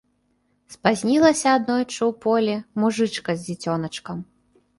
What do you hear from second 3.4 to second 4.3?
дзіцёначкам.